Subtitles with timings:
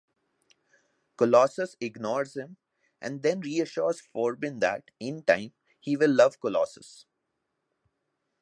[1.15, 2.57] Colossus ignores him,
[2.99, 7.05] and then reassures Forbin that, in time, he will love Colossus.